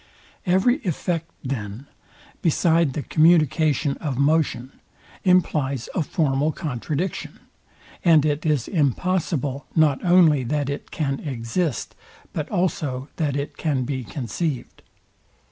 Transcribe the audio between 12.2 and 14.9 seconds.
but also that it can be conceived.